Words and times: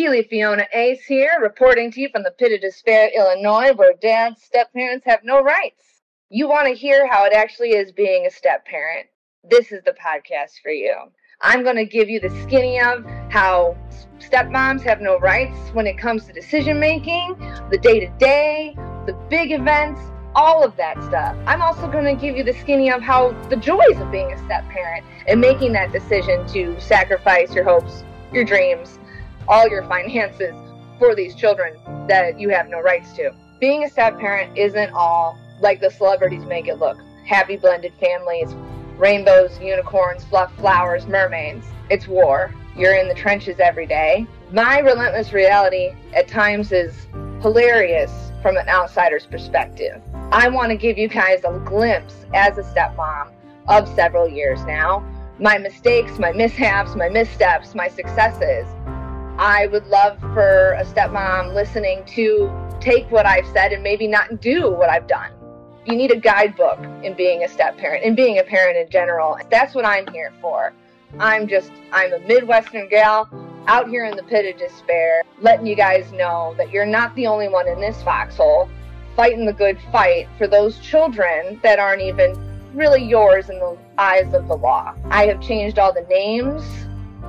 Keeley 0.00 0.22
Fiona 0.22 0.66
Ace 0.72 1.04
here, 1.04 1.32
reporting 1.42 1.90
to 1.90 2.00
you 2.00 2.08
from 2.08 2.22
the 2.22 2.30
pit 2.30 2.52
of 2.52 2.62
despair, 2.62 3.10
Illinois, 3.14 3.74
where 3.74 3.92
dads, 4.00 4.42
step 4.42 4.72
parents 4.72 5.04
have 5.04 5.20
no 5.24 5.42
rights. 5.42 6.00
You 6.30 6.48
want 6.48 6.68
to 6.68 6.72
hear 6.72 7.06
how 7.06 7.26
it 7.26 7.34
actually 7.34 7.72
is 7.72 7.92
being 7.92 8.24
a 8.24 8.30
step 8.30 8.64
parent? 8.64 9.08
This 9.44 9.72
is 9.72 9.82
the 9.84 9.94
podcast 10.02 10.62
for 10.62 10.70
you. 10.70 10.94
I'm 11.42 11.62
going 11.62 11.76
to 11.76 11.84
give 11.84 12.08
you 12.08 12.18
the 12.18 12.30
skinny 12.40 12.80
of 12.80 13.04
how 13.28 13.76
stepmoms 14.20 14.80
have 14.84 15.02
no 15.02 15.18
rights 15.18 15.58
when 15.74 15.86
it 15.86 15.98
comes 15.98 16.24
to 16.24 16.32
decision 16.32 16.80
making, 16.80 17.36
the 17.70 17.76
day 17.76 18.00
to 18.00 18.08
day, 18.16 18.74
the 19.04 19.12
big 19.28 19.52
events, 19.52 20.00
all 20.34 20.64
of 20.64 20.74
that 20.78 20.96
stuff. 21.04 21.36
I'm 21.46 21.60
also 21.60 21.86
going 21.86 22.06
to 22.06 22.18
give 22.18 22.38
you 22.38 22.42
the 22.42 22.54
skinny 22.54 22.90
of 22.90 23.02
how 23.02 23.32
the 23.50 23.56
joys 23.56 24.00
of 24.00 24.10
being 24.10 24.32
a 24.32 24.38
step 24.46 24.66
parent 24.70 25.04
and 25.28 25.38
making 25.42 25.74
that 25.74 25.92
decision 25.92 26.48
to 26.54 26.80
sacrifice 26.80 27.54
your 27.54 27.64
hopes, 27.64 28.02
your 28.32 28.44
dreams, 28.44 28.99
all 29.50 29.68
your 29.68 29.82
finances 29.82 30.54
for 30.98 31.16
these 31.16 31.34
children 31.34 31.76
that 32.06 32.38
you 32.38 32.48
have 32.50 32.68
no 32.68 32.80
rights 32.80 33.12
to. 33.14 33.32
Being 33.58 33.82
a 33.82 33.90
step 33.90 34.16
parent 34.18 34.56
isn't 34.56 34.92
all 34.92 35.36
like 35.60 35.80
the 35.80 35.90
celebrities 35.90 36.44
make 36.44 36.68
it 36.68 36.76
look. 36.78 36.96
Happy 37.26 37.56
blended 37.56 37.92
families, 38.00 38.54
rainbows, 38.96 39.58
unicorns, 39.60 40.22
fluff 40.24 40.54
flowers, 40.56 41.06
mermaids. 41.06 41.66
It's 41.90 42.06
war. 42.06 42.54
You're 42.76 42.94
in 42.94 43.08
the 43.08 43.14
trenches 43.14 43.58
every 43.58 43.86
day. 43.86 44.24
My 44.52 44.78
relentless 44.78 45.32
reality 45.32 45.94
at 46.14 46.28
times 46.28 46.70
is 46.70 47.08
hilarious 47.42 48.30
from 48.42 48.56
an 48.56 48.68
outsider's 48.68 49.26
perspective. 49.26 50.00
I 50.30 50.48
want 50.48 50.70
to 50.70 50.76
give 50.76 50.96
you 50.96 51.08
guys 51.08 51.40
a 51.44 51.58
glimpse 51.64 52.24
as 52.34 52.56
a 52.56 52.62
stepmom 52.62 53.32
of 53.66 53.88
several 53.88 54.28
years 54.28 54.64
now. 54.64 55.04
My 55.40 55.58
mistakes, 55.58 56.18
my 56.18 56.32
mishaps, 56.32 56.94
my 56.94 57.08
missteps, 57.08 57.74
my 57.74 57.88
successes. 57.88 58.68
I 59.40 59.68
would 59.68 59.86
love 59.86 60.20
for 60.20 60.72
a 60.74 60.84
stepmom 60.84 61.54
listening 61.54 62.04
to 62.08 62.52
take 62.78 63.10
what 63.10 63.24
I've 63.24 63.46
said 63.46 63.72
and 63.72 63.82
maybe 63.82 64.06
not 64.06 64.42
do 64.42 64.70
what 64.70 64.90
I've 64.90 65.06
done. 65.06 65.32
You 65.86 65.96
need 65.96 66.10
a 66.10 66.16
guidebook 66.16 66.78
in 67.02 67.14
being 67.14 67.42
a 67.42 67.48
step 67.48 67.78
parent 67.78 68.04
and 68.04 68.14
being 68.14 68.38
a 68.38 68.42
parent 68.42 68.76
in 68.76 68.90
general. 68.90 69.38
That's 69.50 69.74
what 69.74 69.86
I'm 69.86 70.06
here 70.08 70.30
for. 70.42 70.74
I'm 71.18 71.48
just, 71.48 71.72
I'm 71.90 72.12
a 72.12 72.18
Midwestern 72.18 72.86
gal 72.90 73.30
out 73.66 73.88
here 73.88 74.04
in 74.04 74.14
the 74.14 74.22
pit 74.24 74.44
of 74.44 74.60
despair, 74.60 75.22
letting 75.40 75.66
you 75.66 75.74
guys 75.74 76.12
know 76.12 76.54
that 76.58 76.70
you're 76.70 76.84
not 76.84 77.14
the 77.14 77.26
only 77.26 77.48
one 77.48 77.66
in 77.66 77.80
this 77.80 78.02
foxhole 78.02 78.68
fighting 79.16 79.46
the 79.46 79.54
good 79.54 79.78
fight 79.90 80.28
for 80.36 80.48
those 80.48 80.78
children 80.80 81.58
that 81.62 81.78
aren't 81.78 82.02
even 82.02 82.38
really 82.74 83.02
yours 83.02 83.48
in 83.48 83.58
the 83.58 83.78
eyes 83.96 84.34
of 84.34 84.48
the 84.48 84.56
law. 84.56 84.94
I 85.06 85.24
have 85.28 85.40
changed 85.40 85.78
all 85.78 85.94
the 85.94 86.06
names, 86.10 86.62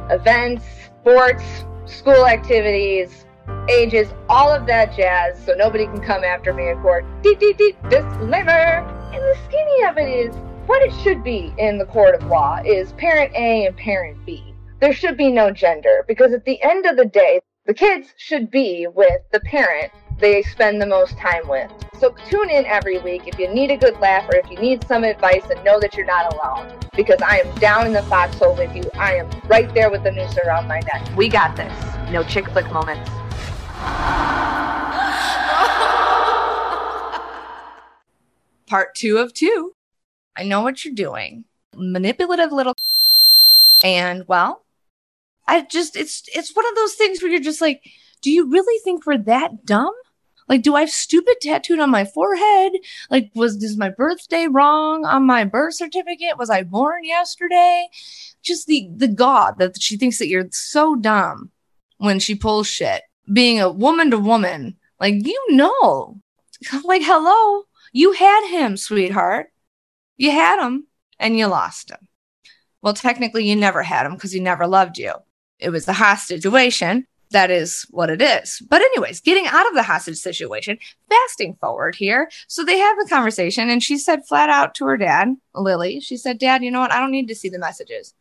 events, 0.10 0.66
sports, 1.00 1.64
school 1.92 2.26
activities, 2.26 3.26
ages, 3.70 4.14
all 4.30 4.50
of 4.50 4.66
that 4.68 4.96
jazz, 4.96 5.44
so 5.46 5.54
nobody 5.54 5.86
can 5.86 6.02
come 6.02 6.24
after 6.24 6.54
me 6.54 6.70
in 6.70 6.82
court. 6.82 7.06
Deep, 7.22 7.40
deep, 7.40 7.58
deep 7.58 7.78
disclaimer. 7.90 8.80
And 9.14 9.22
the 9.22 9.38
skinny 9.46 9.84
of 9.84 9.98
it 9.98 10.10
is 10.10 10.36
what 10.68 10.82
it 10.82 10.94
should 11.04 11.24
be 11.24 11.54
in 11.58 11.78
the 11.78 11.86
court 11.86 12.16
of 12.16 12.24
law 12.28 12.62
is 12.66 12.94
parent 12.94 13.34
A 13.36 13.66
and 13.66 13.76
parent 13.76 14.26
B. 14.26 14.54
There 14.80 14.94
should 14.94 15.18
be 15.18 15.32
no 15.32 15.52
gender 15.52 16.06
because 16.08 16.34
at 16.34 16.46
the 16.46 16.62
end 16.64 16.86
of 16.86 16.98
the 16.98 17.06
day, 17.06 17.42
the 17.66 17.74
kids 17.74 18.14
should 18.18 18.50
be 18.50 18.88
with 18.88 19.22
the 19.32 19.40
parent 19.42 19.92
they 20.22 20.44
spend 20.44 20.80
the 20.80 20.86
most 20.86 21.18
time 21.18 21.48
with. 21.48 21.72
So 22.00 22.16
tune 22.30 22.52
in 22.52 22.66
every 22.68 23.00
week 23.00 23.28
if 23.28 23.40
you 23.40 23.52
need 23.52 23.72
a 23.72 23.78
good 23.78 24.00
laugh 24.00 24.30
or 24.30 24.36
if 24.36 24.50
you 24.50 24.58
need 24.58 24.88
some 24.88 25.04
advice 25.04 25.44
and 25.50 25.62
know 25.66 25.80
that 25.80 25.96
you're 25.96 26.06
not 26.06 26.34
alone. 26.34 26.80
Because 26.96 27.22
I 27.22 27.40
am 27.40 27.54
down 27.56 27.88
in 27.88 27.94
the 27.94 28.04
foxhole 28.04 28.56
with 28.56 28.76
you. 28.76 28.84
I 28.94 29.16
am 29.16 29.30
right 29.48 29.74
there 29.74 29.90
with 29.90 30.04
the 30.04 30.12
noose 30.12 30.38
around 30.38 30.68
my 30.68 30.80
neck. 30.80 31.10
We 31.18 31.28
got 31.28 31.56
this. 31.56 31.74
No 32.12 32.24
chick 32.24 32.48
flick 32.50 32.72
moments. 32.72 33.10
Part 38.68 38.96
two 38.96 39.18
of 39.18 39.34
two. 39.34 39.74
I 40.38 40.44
know 40.44 40.62
what 40.62 40.86
you're 40.86 40.94
doing. 40.94 41.46
Manipulative 41.76 42.52
little 42.52 42.76
and 43.84 44.28
well, 44.28 44.66
I 45.48 45.62
just 45.62 45.96
it's 45.96 46.24
it's 46.36 46.56
one 46.56 46.68
of 46.68 46.76
those 46.76 46.94
things 46.94 47.22
where 47.22 47.32
you're 47.32 47.42
just 47.42 47.62
like, 47.62 47.82
do 48.22 48.30
you 48.30 48.50
really 48.50 48.80
think 48.84 49.06
we're 49.06 49.18
that 49.18 49.66
dumb? 49.66 49.94
Like, 50.52 50.64
do 50.64 50.76
I 50.76 50.82
have 50.82 50.90
stupid 50.90 51.38
tattooed 51.42 51.80
on 51.80 51.90
my 51.90 52.04
forehead? 52.04 52.74
Like, 53.10 53.32
was 53.34 53.64
is 53.64 53.78
my 53.78 53.88
birthday 53.88 54.48
wrong 54.48 55.06
on 55.06 55.26
my 55.26 55.46
birth 55.46 55.76
certificate? 55.76 56.38
Was 56.38 56.50
I 56.50 56.64
born 56.64 57.06
yesterday? 57.06 57.88
Just 58.44 58.68
the 58.68 58.90
the 58.94 59.08
god 59.08 59.60
that 59.60 59.82
she 59.82 59.96
thinks 59.96 60.20
that 60.20 60.28
you're 60.28 60.50
so 60.52 60.98
dumb 60.98 61.52
when 62.00 62.20
she 62.20 62.36
pulls 62.36 62.68
shit. 62.68 63.04
Being 63.32 63.62
a 63.62 63.72
woman 63.72 64.12
to 64.12 64.18
woman, 64.18 64.76
like 65.00 65.26
you 65.26 65.42
know, 65.52 66.20
like 66.84 67.02
hello, 67.02 67.64
you 67.94 68.12
had 68.12 68.50
him, 68.50 68.76
sweetheart. 68.76 69.54
You 70.18 70.32
had 70.32 70.62
him 70.62 70.88
and 71.18 71.38
you 71.38 71.48
lost 71.48 71.92
him. 71.92 72.10
Well, 72.82 72.94
technically, 72.94 73.48
you 73.48 73.56
never 73.56 73.84
had 73.84 74.06
him 74.06 74.16
because 74.16 74.34
he 74.34 74.42
never 74.42 74.68
loved 74.68 74.98
you. 74.98 75.14
It 75.60 75.70
was 75.70 75.88
a 75.88 75.94
hostage 75.94 76.42
situation 76.42 77.08
that 77.32 77.50
is 77.50 77.86
what 77.90 78.10
it 78.10 78.22
is. 78.22 78.62
But, 78.70 78.82
anyways, 78.82 79.22
getting 79.22 79.48
out 79.48 79.68
of 79.68 79.74
the 79.74 79.84
hostage 79.84 80.18
situation, 80.18 80.78
fasting 81.10 81.56
forward 81.60 81.96
here. 81.96 82.30
So 82.48 82.64
they 82.64 82.78
have 82.78 82.98
the 82.98 83.10
conversation, 83.10 83.70
and 83.70 83.82
she 83.82 83.98
said 83.98 84.26
flat 84.28 84.50
out 84.50 84.76
to 84.76 84.86
her 84.86 84.98
dad, 84.98 85.36
Lily, 85.56 86.00
she 86.00 86.18
said, 86.18 86.38
Dad, 86.38 86.64
you 86.64 86.72
know 86.72 86.80
what? 86.80 86.92
I 86.92 87.00
don't 87.00 87.12
need 87.12 87.28
to 87.30 87.36
see 87.36 87.50
the 87.50 87.60
messages. 87.60 88.14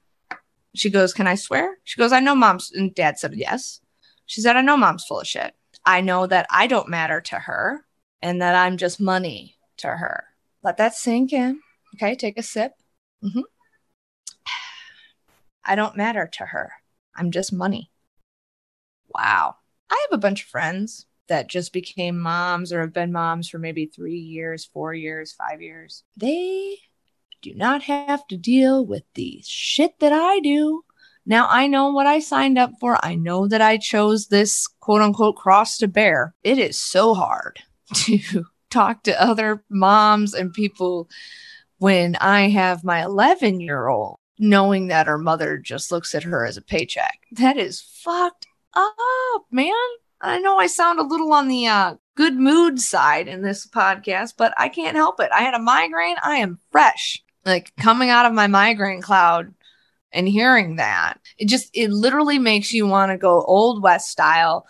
She 0.74 0.90
goes, 0.90 1.12
Can 1.12 1.26
I 1.26 1.34
swear? 1.34 1.78
She 1.84 1.98
goes, 1.98 2.12
I 2.12 2.20
know 2.20 2.34
mom's, 2.34 2.70
and 2.72 2.94
dad 2.94 3.18
said, 3.18 3.34
Yes. 3.34 3.80
She 4.26 4.40
said, 4.40 4.56
I 4.56 4.62
know 4.62 4.76
mom's 4.76 5.04
full 5.04 5.20
of 5.20 5.26
shit. 5.26 5.54
I 5.84 6.00
know 6.00 6.26
that 6.26 6.46
I 6.50 6.66
don't 6.66 6.88
matter 6.88 7.20
to 7.20 7.36
her 7.36 7.84
and 8.22 8.40
that 8.42 8.54
I'm 8.54 8.76
just 8.76 9.00
money 9.00 9.56
to 9.78 9.88
her. 9.88 10.24
Let 10.62 10.76
that 10.76 10.94
sink 10.94 11.32
in. 11.32 11.60
Okay, 11.94 12.14
take 12.14 12.38
a 12.38 12.42
sip. 12.42 12.72
Mm-hmm. 13.24 13.40
I 15.64 15.74
don't 15.74 15.96
matter 15.96 16.28
to 16.34 16.46
her. 16.46 16.72
I'm 17.16 17.30
just 17.30 17.52
money. 17.52 17.89
Wow. 19.20 19.56
I 19.90 20.06
have 20.08 20.16
a 20.16 20.20
bunch 20.20 20.44
of 20.44 20.48
friends 20.48 21.06
that 21.28 21.48
just 21.48 21.72
became 21.72 22.18
moms 22.18 22.72
or 22.72 22.80
have 22.80 22.92
been 22.92 23.12
moms 23.12 23.48
for 23.48 23.58
maybe 23.58 23.86
three 23.86 24.18
years, 24.18 24.64
four 24.64 24.94
years, 24.94 25.32
five 25.32 25.60
years. 25.60 26.04
They 26.16 26.78
do 27.42 27.54
not 27.54 27.82
have 27.82 28.26
to 28.28 28.36
deal 28.36 28.84
with 28.84 29.02
the 29.14 29.42
shit 29.44 29.98
that 30.00 30.12
I 30.12 30.40
do. 30.40 30.84
Now 31.26 31.46
I 31.50 31.66
know 31.66 31.92
what 31.92 32.06
I 32.06 32.20
signed 32.20 32.58
up 32.58 32.72
for. 32.80 32.98
I 33.04 33.14
know 33.14 33.46
that 33.46 33.60
I 33.60 33.76
chose 33.76 34.26
this 34.26 34.66
quote 34.80 35.02
unquote 35.02 35.36
cross 35.36 35.76
to 35.78 35.88
bear. 35.88 36.34
It 36.42 36.58
is 36.58 36.78
so 36.78 37.14
hard 37.14 37.60
to 37.94 38.44
talk 38.70 39.02
to 39.02 39.22
other 39.22 39.62
moms 39.68 40.32
and 40.32 40.52
people 40.52 41.10
when 41.78 42.16
I 42.16 42.48
have 42.48 42.84
my 42.84 43.04
11 43.04 43.60
year 43.60 43.88
old 43.88 44.16
knowing 44.38 44.88
that 44.88 45.06
her 45.06 45.18
mother 45.18 45.58
just 45.58 45.92
looks 45.92 46.14
at 46.14 46.22
her 46.22 46.46
as 46.46 46.56
a 46.56 46.62
paycheck. 46.62 47.20
That 47.32 47.58
is 47.58 47.82
fucked 47.82 48.46
up, 48.74 49.46
man. 49.50 49.74
I 50.20 50.38
know 50.38 50.58
I 50.58 50.66
sound 50.66 50.98
a 50.98 51.04
little 51.04 51.32
on 51.32 51.48
the 51.48 51.66
uh, 51.66 51.94
good 52.14 52.36
mood 52.36 52.80
side 52.80 53.28
in 53.28 53.42
this 53.42 53.66
podcast, 53.66 54.34
but 54.36 54.52
I 54.56 54.68
can't 54.68 54.96
help 54.96 55.20
it. 55.20 55.30
I 55.34 55.42
had 55.42 55.54
a 55.54 55.58
migraine. 55.58 56.16
I 56.22 56.36
am 56.36 56.58
fresh. 56.70 57.22
Like 57.46 57.72
coming 57.76 58.10
out 58.10 58.26
of 58.26 58.34
my 58.34 58.46
migraine 58.46 59.00
cloud 59.00 59.54
and 60.12 60.28
hearing 60.28 60.76
that, 60.76 61.18
it 61.38 61.48
just, 61.48 61.70
it 61.72 61.90
literally 61.90 62.38
makes 62.38 62.72
you 62.72 62.86
want 62.86 63.10
to 63.12 63.16
go 63.16 63.42
old 63.42 63.82
West 63.82 64.10
style. 64.10 64.66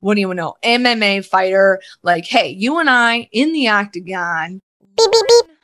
What 0.00 0.14
do 0.14 0.20
you 0.20 0.32
know? 0.32 0.54
MMA 0.62 1.26
fighter. 1.26 1.80
Like, 2.02 2.24
hey, 2.24 2.48
you 2.48 2.78
and 2.78 2.88
I 2.88 3.28
in 3.32 3.52
the 3.52 3.68
octagon 3.68 4.62
beep, 4.96 5.12
beep, 5.12 5.26
beep. 5.28 5.56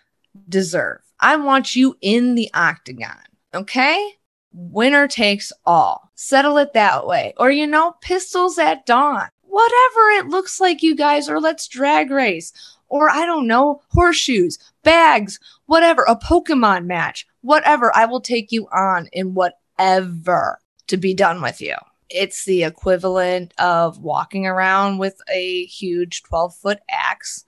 deserve. 0.49 1.01
I 1.19 1.37
want 1.37 1.75
you 1.77 1.97
in 2.01 2.35
the 2.35 2.51
octagon. 2.53 3.17
Okay? 3.55 4.15
Winner 4.53 5.07
takes 5.09 5.53
all. 5.65 6.11
Settle 6.15 6.59
it 6.59 6.73
that 6.75 7.07
way. 7.07 7.35
Or, 7.37 7.51
you 7.51 7.67
know, 7.67 7.97
pistols 8.01 8.59
at 8.59 8.87
dawn. 8.87 9.29
Whatever 9.43 10.11
it 10.19 10.29
looks 10.29 10.61
like, 10.61 10.83
you 10.83 10.95
guys, 10.95 11.29
or 11.29 11.41
let's 11.41 11.69
drag 11.69 12.11
race. 12.11 12.53
Or, 12.89 13.09
I 13.09 13.25
don't 13.25 13.47
know, 13.47 13.83
horseshoes, 13.89 14.59
bags, 14.83 15.39
whatever, 15.67 16.05
a 16.09 16.17
Pokemon 16.17 16.87
match, 16.87 17.27
whatever. 17.41 17.95
I 17.95 18.07
will 18.07 18.21
take 18.21 18.51
you 18.51 18.67
on 18.73 19.09
in 19.13 19.35
whatever 19.35 20.59
to 20.89 20.97
be 20.97 21.15
done 21.15 21.41
with 21.41 21.61
you. 21.61 21.77
It's 22.09 22.45
the 22.45 22.65
equivalent 22.65 23.55
of 23.59 24.01
walking 24.01 24.47
around 24.47 24.99
with 24.99 25.21
a 25.33 25.65
huge 25.67 26.25
12 26.25 26.57
foot 26.57 26.81
axe 26.91 27.45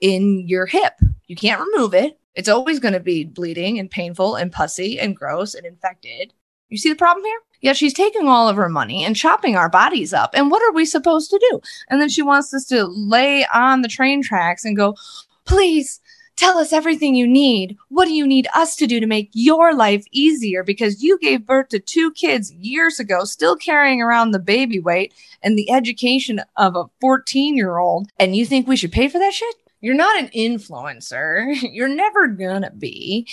in 0.00 0.46
your 0.46 0.66
hip. 0.66 0.94
You 1.26 1.34
can't 1.34 1.60
remove 1.60 1.94
it. 1.94 2.18
It's 2.34 2.48
always 2.48 2.78
going 2.78 2.94
to 2.94 3.00
be 3.00 3.24
bleeding 3.24 3.78
and 3.78 3.90
painful 3.90 4.36
and 4.36 4.52
pussy 4.52 5.00
and 5.00 5.16
gross 5.16 5.54
and 5.54 5.66
infected. 5.66 6.32
You 6.68 6.78
see 6.78 6.90
the 6.90 6.96
problem 6.96 7.24
here? 7.24 7.40
Yeah, 7.60 7.72
she's 7.72 7.94
taking 7.94 8.28
all 8.28 8.48
of 8.48 8.56
her 8.56 8.68
money 8.68 9.04
and 9.04 9.16
chopping 9.16 9.56
our 9.56 9.70
bodies 9.70 10.12
up. 10.12 10.30
And 10.34 10.50
what 10.50 10.62
are 10.62 10.72
we 10.72 10.84
supposed 10.84 11.30
to 11.30 11.46
do? 11.50 11.60
And 11.88 12.00
then 12.00 12.08
she 12.08 12.22
wants 12.22 12.52
us 12.52 12.66
to 12.66 12.84
lay 12.84 13.46
on 13.54 13.82
the 13.82 13.88
train 13.88 14.22
tracks 14.22 14.64
and 14.64 14.76
go, 14.76 14.96
please 15.46 16.00
Tell 16.36 16.58
us 16.58 16.72
everything 16.72 17.14
you 17.14 17.28
need. 17.28 17.76
What 17.90 18.06
do 18.06 18.12
you 18.12 18.26
need 18.26 18.48
us 18.54 18.74
to 18.76 18.88
do 18.88 18.98
to 18.98 19.06
make 19.06 19.30
your 19.32 19.72
life 19.72 20.04
easier? 20.10 20.64
Because 20.64 21.02
you 21.02 21.16
gave 21.20 21.46
birth 21.46 21.68
to 21.68 21.78
two 21.78 22.10
kids 22.10 22.52
years 22.54 22.98
ago, 22.98 23.22
still 23.24 23.54
carrying 23.54 24.02
around 24.02 24.32
the 24.32 24.40
baby 24.40 24.80
weight 24.80 25.14
and 25.42 25.56
the 25.56 25.70
education 25.70 26.40
of 26.56 26.74
a 26.74 26.86
14 27.00 27.56
year 27.56 27.78
old, 27.78 28.08
and 28.18 28.34
you 28.34 28.44
think 28.46 28.66
we 28.66 28.76
should 28.76 28.90
pay 28.90 29.08
for 29.08 29.18
that 29.18 29.32
shit? 29.32 29.54
You're 29.84 29.94
not 29.94 30.18
an 30.18 30.28
influencer. 30.28 31.54
You're 31.70 31.88
never 31.88 32.26
gonna 32.26 32.70
be. 32.70 33.28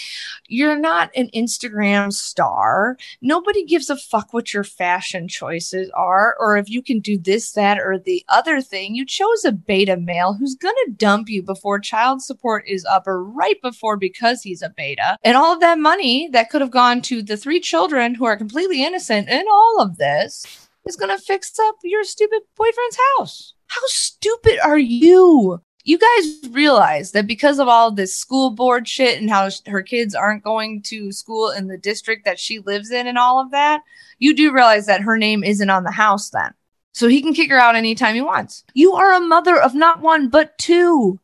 You're 0.50 0.78
not 0.78 1.10
an 1.16 1.30
Instagram 1.34 2.12
star. 2.12 2.98
Nobody 3.22 3.64
gives 3.64 3.90
a 3.90 3.96
fuck 3.96 4.34
what 4.34 4.54
your 4.54 4.66
fashion 4.66 5.30
choices 5.30 5.90
are 5.92 6.36
or 6.42 6.58
if 6.58 6.70
you 6.70 6.82
can 6.82 7.00
do 7.00 7.18
this, 7.18 7.54
that, 7.54 7.80
or 7.80 7.98
the 7.98 8.26
other 8.28 8.60
thing. 8.60 8.96
You 8.96 9.06
chose 9.06 9.46
a 9.46 9.54
beta 9.54 9.96
male 9.96 10.34
who's 10.34 10.56
gonna 10.56 10.76
dump 10.98 11.30
you 11.30 11.42
before 11.42 11.80
child 11.80 12.22
support 12.22 12.66
is 12.68 12.84
up 12.84 13.08
or 13.08 13.24
right 13.24 13.62
before 13.62 13.96
because 13.96 14.42
he's 14.42 14.62
a 14.62 14.74
beta. 14.76 15.18
And 15.24 15.38
all 15.38 15.54
of 15.54 15.62
that 15.62 15.80
money 15.80 16.28
that 16.34 16.50
could 16.50 16.60
have 16.60 16.70
gone 16.70 17.02
to 17.04 17.22
the 17.22 17.38
three 17.38 17.62
children 17.62 18.14
who 18.14 18.26
are 18.26 18.36
completely 18.36 18.84
innocent 18.84 19.30
in 19.30 19.46
all 19.50 19.80
of 19.80 19.96
this 19.96 20.68
is 20.86 20.98
gonna 20.98 21.18
fix 21.18 21.58
up 21.60 21.76
your 21.82 22.04
stupid 22.04 22.42
boyfriend's 22.58 22.98
house. 23.16 23.54
How 23.68 23.82
stupid 23.86 24.60
are 24.60 24.78
you? 24.78 25.62
You 25.84 25.98
guys 25.98 26.52
realize 26.52 27.12
that 27.12 27.28
because 27.28 27.60
of 27.60 27.68
all 27.68 27.92
this 27.92 28.16
school 28.16 28.52
board 28.52 28.88
shit 28.88 29.20
and 29.20 29.30
how 29.30 29.50
her 29.68 29.82
kids 29.82 30.14
aren't 30.14 30.44
going 30.44 30.82
to 30.84 31.12
school 31.12 31.50
in 31.50 31.68
the 31.68 31.78
district 31.78 32.26
that 32.26 32.40
she 32.40 32.60
lives 32.60 32.92
in 32.92 33.08
and 33.08 33.18
all 33.18 33.40
of 33.40 33.52
that, 33.52 33.82
you 34.20 34.36
do 34.36 34.54
realize 34.54 34.86
that 34.86 35.02
her 35.02 35.18
name 35.18 35.44
isn't 35.44 35.70
on 35.70 35.84
the 35.84 35.92
house 35.92 36.30
then. 36.30 36.54
So 36.94 37.08
he 37.08 37.22
can 37.22 37.34
kick 37.34 37.50
her 37.50 37.60
out 37.60 37.76
anytime 37.76 38.16
he 38.16 38.22
wants. 38.22 38.64
You 38.74 38.94
are 38.94 39.14
a 39.14 39.20
mother 39.20 39.60
of 39.60 39.74
not 39.74 40.02
one, 40.02 40.30
but 40.30 40.58
two 40.58 41.20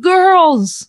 girls. 0.00 0.88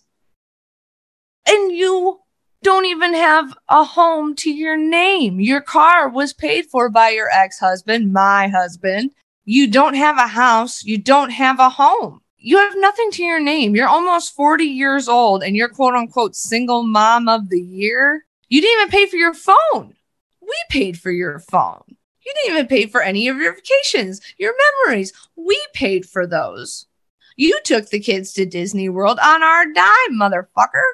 And 1.46 1.72
you 1.72 2.20
don't 2.62 2.86
even 2.86 3.14
have 3.14 3.54
a 3.68 3.84
home 3.84 4.34
to 4.36 4.50
your 4.50 4.76
name. 4.76 5.38
Your 5.38 5.60
car 5.60 6.08
was 6.08 6.32
paid 6.32 6.66
for 6.66 6.88
by 6.88 7.10
your 7.10 7.28
ex 7.30 7.58
husband, 7.58 8.12
my 8.12 8.48
husband. 8.48 9.12
You 9.44 9.70
don't 9.70 9.94
have 9.94 10.16
a 10.16 10.26
house. 10.26 10.82
You 10.82 10.98
don't 10.98 11.30
have 11.30 11.60
a 11.60 11.68
home 11.68 12.22
you 12.46 12.58
have 12.58 12.74
nothing 12.76 13.10
to 13.12 13.24
your 13.24 13.40
name. 13.40 13.74
You're 13.74 13.88
almost 13.88 14.34
40 14.34 14.64
years 14.64 15.08
old 15.08 15.42
and 15.42 15.56
you're 15.56 15.70
quote 15.70 15.94
unquote 15.94 16.36
single 16.36 16.82
mom 16.82 17.26
of 17.26 17.48
the 17.48 17.60
year. 17.60 18.26
You 18.50 18.60
didn't 18.60 18.82
even 18.82 18.90
pay 18.90 19.06
for 19.06 19.16
your 19.16 19.32
phone. 19.32 19.94
We 20.42 20.54
paid 20.68 21.00
for 21.00 21.10
your 21.10 21.38
phone. 21.38 21.82
You 21.88 22.34
didn't 22.34 22.54
even 22.54 22.66
pay 22.66 22.84
for 22.84 23.00
any 23.00 23.28
of 23.28 23.38
your 23.38 23.54
vacations, 23.54 24.20
your 24.36 24.52
memories. 24.86 25.14
We 25.36 25.58
paid 25.72 26.04
for 26.04 26.26
those. 26.26 26.86
You 27.34 27.58
took 27.64 27.88
the 27.88 27.98
kids 27.98 28.34
to 28.34 28.44
Disney 28.44 28.90
World 28.90 29.18
on 29.22 29.42
our 29.42 29.64
dime, 29.64 30.12
motherfucker. 30.12 30.84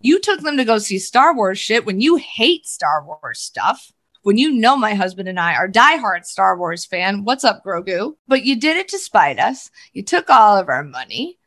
You 0.00 0.18
took 0.20 0.40
them 0.40 0.56
to 0.56 0.64
go 0.64 0.78
see 0.78 0.98
Star 0.98 1.36
Wars 1.36 1.58
shit 1.58 1.84
when 1.84 2.00
you 2.00 2.16
hate 2.16 2.66
Star 2.66 3.04
Wars 3.04 3.40
stuff 3.40 3.92
when 4.22 4.38
you 4.38 4.52
know 4.52 4.76
my 4.76 4.94
husband 4.94 5.28
and 5.28 5.38
I 5.38 5.54
are 5.54 5.68
diehard 5.68 6.24
Star 6.24 6.56
Wars 6.56 6.84
fan. 6.84 7.24
What's 7.24 7.44
up, 7.44 7.64
Grogu? 7.64 8.14
But 8.26 8.44
you 8.44 8.56
did 8.56 8.76
it 8.76 8.88
to 8.88 8.98
spite 8.98 9.38
us. 9.38 9.70
You 9.92 10.02
took 10.02 10.30
all 10.30 10.56
of 10.56 10.68
our 10.68 10.84
money 10.84 11.38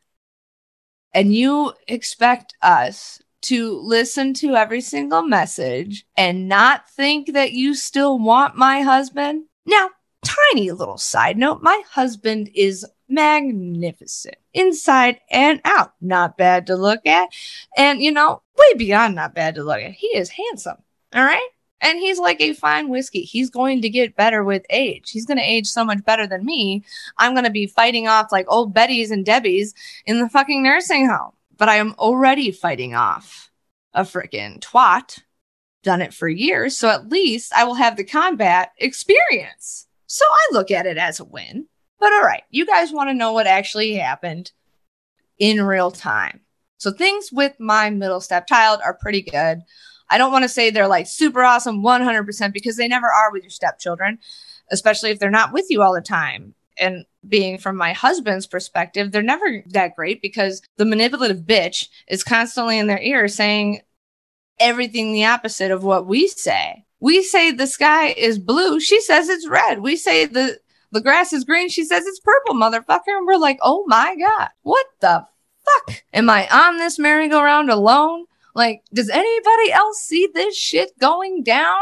and 1.13 1.33
you 1.33 1.73
expect 1.87 2.53
us 2.61 3.21
to 3.43 3.79
listen 3.79 4.33
to 4.33 4.55
every 4.55 4.81
single 4.81 5.21
message 5.21 6.05
and 6.17 6.47
not 6.47 6.89
think 6.89 7.33
that 7.33 7.53
you 7.53 7.73
still 7.73 8.19
want 8.19 8.55
my 8.55 8.81
husband. 8.81 9.45
Now, 9.65 9.91
tiny 10.23 10.71
little 10.71 10.97
side 10.97 11.37
note 11.37 11.61
my 11.61 11.81
husband 11.89 12.49
is 12.55 12.85
magnificent 13.07 14.35
inside 14.53 15.19
and 15.29 15.61
out. 15.63 15.93
Not 16.01 16.37
bad 16.37 16.67
to 16.67 16.75
look 16.75 17.05
at. 17.05 17.29
And, 17.77 18.01
you 18.01 18.11
know, 18.11 18.41
way 18.57 18.73
beyond 18.77 19.15
not 19.15 19.35
bad 19.35 19.55
to 19.55 19.63
look 19.63 19.79
at. 19.79 19.91
He 19.91 20.07
is 20.07 20.29
handsome. 20.29 20.77
All 21.13 21.23
right. 21.23 21.49
And 21.81 21.99
he's 21.99 22.19
like 22.19 22.41
a 22.41 22.53
fine 22.53 22.89
whiskey. 22.89 23.21
He's 23.21 23.49
going 23.49 23.81
to 23.81 23.89
get 23.89 24.15
better 24.15 24.43
with 24.43 24.65
age. 24.69 25.11
He's 25.11 25.25
going 25.25 25.37
to 25.37 25.43
age 25.43 25.67
so 25.67 25.83
much 25.83 26.03
better 26.05 26.25
than 26.25 26.45
me. 26.45 26.83
I'm 27.17 27.33
going 27.33 27.43
to 27.45 27.51
be 27.51 27.67
fighting 27.67 28.07
off 28.07 28.31
like 28.31 28.45
old 28.47 28.73
Betty's 28.73 29.11
and 29.11 29.25
Debbie's 29.25 29.73
in 30.05 30.19
the 30.19 30.29
fucking 30.29 30.63
nursing 30.63 31.07
home. 31.07 31.33
But 31.57 31.69
I 31.69 31.75
am 31.75 31.93
already 31.97 32.51
fighting 32.51 32.95
off 32.95 33.51
a 33.93 34.01
freaking 34.01 34.59
twat. 34.59 35.21
Done 35.83 36.01
it 36.01 36.13
for 36.13 36.27
years. 36.27 36.77
So 36.77 36.89
at 36.89 37.09
least 37.09 37.53
I 37.53 37.63
will 37.63 37.75
have 37.75 37.95
the 37.95 38.03
combat 38.03 38.71
experience. 38.79 39.85
So 40.07 40.25
I 40.25 40.47
look 40.53 40.71
at 40.71 40.87
it 40.87 40.97
as 40.97 41.19
a 41.19 41.25
win. 41.25 41.67
But 41.99 42.11
all 42.13 42.23
right, 42.23 42.43
you 42.49 42.65
guys 42.65 42.91
want 42.91 43.09
to 43.09 43.13
know 43.13 43.33
what 43.33 43.47
actually 43.47 43.93
happened 43.93 44.51
in 45.37 45.61
real 45.61 45.91
time. 45.91 46.41
So 46.77 46.91
things 46.91 47.29
with 47.31 47.53
my 47.59 47.89
middle 47.89 48.21
stepchild 48.21 48.81
are 48.83 48.93
pretty 48.93 49.21
good. 49.21 49.61
I 50.09 50.17
don't 50.17 50.31
want 50.31 50.43
to 50.43 50.49
say 50.49 50.69
they're 50.69 50.87
like 50.87 51.07
super 51.07 51.43
awesome 51.43 51.81
100% 51.81 52.53
because 52.53 52.77
they 52.77 52.87
never 52.87 53.07
are 53.07 53.31
with 53.31 53.43
your 53.43 53.49
stepchildren, 53.49 54.19
especially 54.71 55.11
if 55.11 55.19
they're 55.19 55.29
not 55.29 55.53
with 55.53 55.65
you 55.69 55.81
all 55.81 55.93
the 55.93 56.01
time. 56.01 56.53
And 56.77 57.05
being 57.27 57.57
from 57.57 57.77
my 57.77 57.93
husband's 57.93 58.47
perspective, 58.47 59.11
they're 59.11 59.21
never 59.21 59.63
that 59.67 59.95
great 59.95 60.21
because 60.21 60.61
the 60.77 60.85
manipulative 60.85 61.39
bitch 61.39 61.87
is 62.07 62.23
constantly 62.23 62.77
in 62.77 62.87
their 62.87 63.01
ear 63.01 63.27
saying 63.27 63.81
everything 64.59 65.13
the 65.13 65.25
opposite 65.25 65.71
of 65.71 65.83
what 65.83 66.05
we 66.05 66.27
say. 66.27 66.85
We 66.99 67.23
say 67.23 67.51
the 67.51 67.67
sky 67.67 68.09
is 68.09 68.39
blue, 68.39 68.79
she 68.79 69.01
says 69.01 69.29
it's 69.29 69.47
red. 69.47 69.79
We 69.79 69.95
say 69.95 70.25
the 70.25 70.59
the 70.91 71.01
grass 71.01 71.33
is 71.33 71.43
green, 71.43 71.69
she 71.69 71.83
says 71.83 72.05
it's 72.05 72.19
purple, 72.19 72.55
motherfucker. 72.55 73.17
And 73.17 73.27
we're 73.27 73.37
like, 73.37 73.59
oh 73.61 73.83
my 73.87 74.15
God, 74.15 74.49
what 74.63 74.85
the 75.01 75.27
fuck? 75.65 76.03
Am 76.13 76.29
I 76.29 76.47
on 76.47 76.77
this 76.77 76.97
merry-go-round 76.97 77.69
alone? 77.69 78.25
Like, 78.55 78.83
does 78.93 79.09
anybody 79.09 79.71
else 79.71 79.99
see 79.99 80.27
this 80.33 80.57
shit 80.57 80.97
going 80.97 81.43
down? 81.43 81.75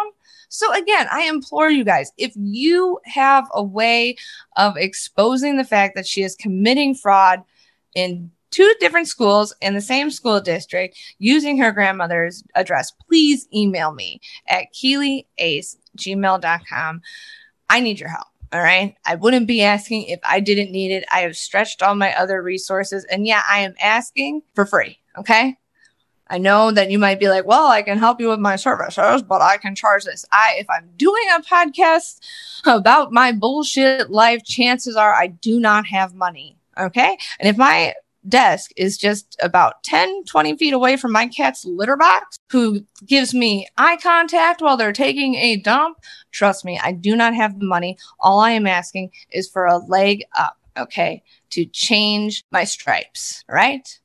So 0.49 0.73
again, 0.73 1.07
I 1.11 1.23
implore 1.23 1.69
you 1.69 1.83
guys, 1.83 2.11
if 2.17 2.33
you 2.35 2.99
have 3.05 3.47
a 3.53 3.63
way 3.63 4.15
of 4.57 4.77
exposing 4.77 5.57
the 5.57 5.63
fact 5.63 5.95
that 5.95 6.05
she 6.05 6.21
is 6.23 6.35
committing 6.35 6.93
fraud 6.93 7.41
in 7.95 8.29
two 8.51 8.71
different 8.79 9.07
schools 9.07 9.55
in 9.61 9.73
the 9.73 9.81
same 9.81 10.11
school 10.11 10.39
district 10.39 10.95
using 11.17 11.57
her 11.57 11.71
grandmother's 11.71 12.43
address, 12.53 12.91
please 13.07 13.47
email 13.53 13.93
me 13.93 14.19
at 14.47 14.71
keeleyace.gmail.com. 14.73 17.01
I 17.69 17.79
need 17.79 17.99
your 17.99 18.09
help. 18.09 18.27
All 18.51 18.61
right. 18.61 18.95
I 19.03 19.15
wouldn't 19.15 19.47
be 19.47 19.63
asking 19.63 20.03
if 20.03 20.19
I 20.23 20.39
didn't 20.39 20.71
need 20.71 20.91
it. 20.91 21.03
I 21.11 21.21
have 21.21 21.35
stretched 21.35 21.81
all 21.81 21.95
my 21.95 22.13
other 22.13 22.43
resources. 22.43 23.03
And 23.05 23.25
yeah, 23.25 23.41
I 23.49 23.61
am 23.61 23.73
asking 23.81 24.43
for 24.53 24.67
free. 24.67 24.99
Okay. 25.17 25.57
I 26.33 26.39
know 26.39 26.71
that 26.71 26.89
you 26.89 26.97
might 26.97 27.19
be 27.19 27.29
like, 27.29 27.45
well, 27.45 27.67
I 27.67 27.83
can 27.83 27.99
help 27.99 28.19
you 28.19 28.29
with 28.29 28.39
my 28.39 28.55
services, 28.55 29.21
but 29.21 29.43
I 29.43 29.57
can 29.57 29.75
charge 29.75 30.03
this. 30.03 30.25
I, 30.31 30.55
if 30.57 30.67
I'm 30.67 30.89
doing 30.97 31.23
a 31.37 31.41
podcast 31.41 32.21
about 32.65 33.11
my 33.11 33.31
bullshit 33.31 34.09
life, 34.09 34.43
chances 34.43 34.95
are 34.95 35.13
I 35.13 35.27
do 35.27 35.59
not 35.59 35.85
have 35.85 36.15
money. 36.15 36.57
Okay. 36.75 37.19
And 37.39 37.47
if 37.47 37.55
my 37.55 37.93
desk 38.27 38.71
is 38.75 38.97
just 38.97 39.37
about 39.43 39.83
10, 39.83 40.23
20 40.23 40.57
feet 40.57 40.73
away 40.73 40.97
from 40.97 41.11
my 41.11 41.27
cat's 41.27 41.65
litter 41.65 41.97
box, 41.97 42.39
who 42.49 42.83
gives 43.05 43.35
me 43.35 43.67
eye 43.77 43.97
contact 44.01 44.59
while 44.59 44.75
they're 44.75 44.91
taking 44.91 45.35
a 45.35 45.57
dump, 45.57 45.99
trust 46.31 46.65
me, 46.65 46.79
I 46.83 46.93
do 46.93 47.15
not 47.15 47.35
have 47.35 47.59
the 47.59 47.67
money. 47.67 47.95
All 48.19 48.39
I 48.39 48.51
am 48.51 48.65
asking 48.65 49.11
is 49.29 49.47
for 49.47 49.67
a 49.67 49.77
leg 49.77 50.23
up. 50.35 50.57
Okay. 50.75 51.21
To 51.51 51.63
change 51.65 52.43
my 52.49 52.63
stripes. 52.63 53.43
Right. 53.47 53.99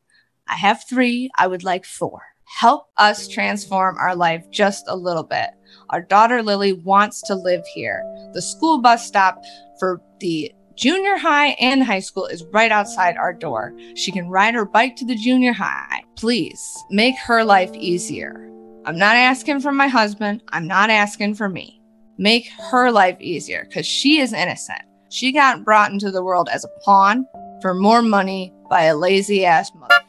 I 0.48 0.56
have 0.56 0.84
three. 0.88 1.30
I 1.36 1.46
would 1.46 1.64
like 1.64 1.84
four. 1.84 2.22
Help 2.44 2.88
us 2.96 3.28
transform 3.28 3.96
our 3.98 4.16
life 4.16 4.44
just 4.50 4.84
a 4.88 4.96
little 4.96 5.22
bit. 5.22 5.50
Our 5.90 6.00
daughter 6.00 6.42
Lily 6.42 6.72
wants 6.72 7.20
to 7.22 7.34
live 7.34 7.62
here. 7.74 8.02
The 8.32 8.42
school 8.42 8.80
bus 8.80 9.06
stop 9.06 9.42
for 9.78 10.00
the 10.20 10.50
junior 10.74 11.18
high 11.18 11.48
and 11.60 11.82
high 11.82 12.00
school 12.00 12.26
is 12.26 12.44
right 12.52 12.72
outside 12.72 13.16
our 13.16 13.34
door. 13.34 13.74
She 13.94 14.12
can 14.12 14.28
ride 14.28 14.54
her 14.54 14.64
bike 14.64 14.96
to 14.96 15.04
the 15.04 15.16
junior 15.16 15.52
high. 15.52 16.02
Please 16.16 16.60
make 16.90 17.16
her 17.18 17.44
life 17.44 17.72
easier. 17.74 18.48
I'm 18.86 18.96
not 18.96 19.16
asking 19.16 19.60
for 19.60 19.72
my 19.72 19.88
husband. 19.88 20.42
I'm 20.48 20.66
not 20.66 20.88
asking 20.88 21.34
for 21.34 21.48
me. 21.48 21.82
Make 22.16 22.48
her 22.70 22.90
life 22.90 23.20
easier 23.20 23.66
because 23.68 23.86
she 23.86 24.20
is 24.20 24.32
innocent. 24.32 24.80
She 25.10 25.32
got 25.32 25.64
brought 25.64 25.92
into 25.92 26.10
the 26.10 26.24
world 26.24 26.48
as 26.50 26.64
a 26.64 26.80
pawn 26.84 27.26
for 27.60 27.74
more 27.74 28.02
money 28.02 28.54
by 28.70 28.84
a 28.84 28.96
lazy 28.96 29.44
ass 29.44 29.70
mother. 29.74 30.07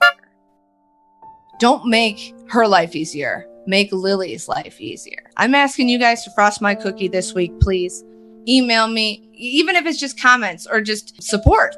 Don't 1.59 1.85
make 1.85 2.33
her 2.47 2.65
life 2.65 2.95
easier. 2.95 3.45
Make 3.67 3.91
Lily's 3.91 4.47
life 4.47 4.79
easier. 4.79 5.29
I'm 5.35 5.53
asking 5.53 5.89
you 5.89 5.99
guys 5.99 6.23
to 6.23 6.31
frost 6.31 6.61
my 6.61 6.73
cookie 6.73 7.09
this 7.09 7.33
week, 7.33 7.51
please. 7.59 8.03
Email 8.47 8.87
me, 8.87 9.29
even 9.33 9.75
if 9.75 9.85
it's 9.85 9.99
just 9.99 10.19
comments 10.19 10.65
or 10.65 10.79
just 10.79 11.21
support. 11.21 11.75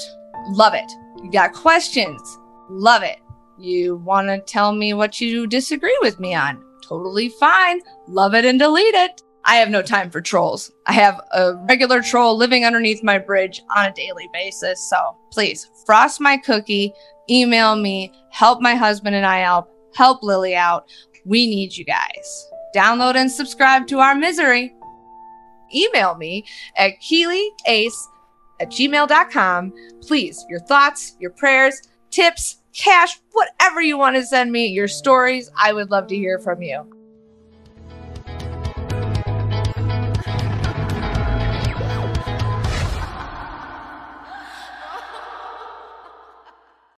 Love 0.50 0.76
it. 0.76 0.90
You 1.24 1.32
got 1.32 1.54
questions? 1.54 2.22
Love 2.70 3.02
it. 3.02 3.18
You 3.60 3.96
want 3.98 4.28
to 4.28 4.40
tell 4.40 4.72
me 4.72 4.94
what 4.94 5.20
you 5.20 5.48
disagree 5.48 5.98
with 6.02 6.20
me 6.20 6.36
on? 6.36 6.64
Totally 6.88 7.30
fine. 7.30 7.82
Love 8.08 8.36
it 8.36 8.46
and 8.46 8.60
delete 8.60 8.94
it. 8.94 9.22
I 9.46 9.56
have 9.56 9.70
no 9.70 9.82
time 9.82 10.12
for 10.12 10.22
trolls. 10.22 10.72
I 10.86 10.94
have 10.94 11.20
a 11.34 11.56
regular 11.68 12.04
troll 12.04 12.38
living 12.38 12.64
underneath 12.64 13.04
my 13.04 13.18
bridge 13.18 13.64
on 13.76 13.88
a 13.88 13.94
daily 13.94 14.30
basis. 14.32 14.88
So 14.88 15.18
please 15.32 15.70
frost 15.86 16.22
my 16.22 16.38
cookie, 16.38 16.94
email 17.30 17.76
me, 17.76 18.12
help 18.30 18.62
my 18.62 18.76
husband 18.76 19.16
and 19.16 19.26
I 19.26 19.42
out, 19.44 19.70
help 19.96 20.24
Lily 20.24 20.56
out. 20.56 20.88
We 21.26 21.48
need 21.48 21.76
you 21.76 21.86
guys. 21.86 22.50
Download 22.76 23.16
and 23.16 23.32
subscribe 23.32 23.88
to 23.88 24.00
our 24.00 24.16
misery. 24.16 24.74
Email 25.74 26.16
me 26.16 26.46
at 26.78 26.94
keeleyace 27.02 27.94
at 28.60 28.70
gmail.com. 28.70 29.74
Please, 30.02 30.46
your 30.50 30.60
thoughts, 30.60 31.16
your 31.20 31.32
prayers, 31.32 31.82
tips, 32.10 32.58
cash, 32.74 33.20
whatever 33.32 33.82
you 33.82 33.98
want 33.98 34.16
to 34.16 34.24
send 34.24 34.52
me, 34.52 34.68
your 34.68 34.88
stories, 34.88 35.50
I 35.58 35.74
would 35.74 35.92
love 35.92 36.08
to 36.08 36.16
hear 36.16 36.40
from 36.40 36.62
you. 36.62 37.01